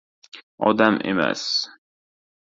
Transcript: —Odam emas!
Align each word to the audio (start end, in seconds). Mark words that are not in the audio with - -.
—Odam 0.69 0.97
emas! 1.11 1.43